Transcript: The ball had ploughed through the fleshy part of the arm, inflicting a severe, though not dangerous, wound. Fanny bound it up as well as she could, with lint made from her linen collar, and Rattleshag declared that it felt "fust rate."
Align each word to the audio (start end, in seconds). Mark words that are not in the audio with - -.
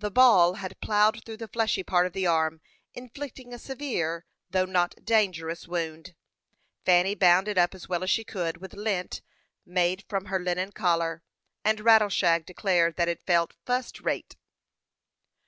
The 0.00 0.10
ball 0.10 0.54
had 0.54 0.80
ploughed 0.80 1.22
through 1.24 1.36
the 1.36 1.46
fleshy 1.46 1.84
part 1.84 2.04
of 2.04 2.12
the 2.14 2.26
arm, 2.26 2.60
inflicting 2.94 3.54
a 3.54 3.60
severe, 3.60 4.26
though 4.50 4.64
not 4.64 4.96
dangerous, 5.04 5.68
wound. 5.68 6.16
Fanny 6.84 7.14
bound 7.14 7.46
it 7.46 7.56
up 7.56 7.72
as 7.72 7.88
well 7.88 8.02
as 8.02 8.10
she 8.10 8.24
could, 8.24 8.56
with 8.56 8.74
lint 8.74 9.22
made 9.64 10.04
from 10.08 10.24
her 10.24 10.40
linen 10.40 10.72
collar, 10.72 11.22
and 11.64 11.78
Rattleshag 11.78 12.44
declared 12.44 12.96
that 12.96 13.06
it 13.06 13.22
felt 13.22 13.54
"fust 13.64 14.00
rate." 14.00 14.34